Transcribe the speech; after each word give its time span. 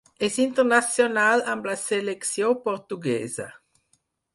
És 0.27 0.37
internacional 0.45 1.45
amb 1.53 1.69
la 1.73 1.77
selecció 1.83 2.53
portuguesa. 2.67 3.51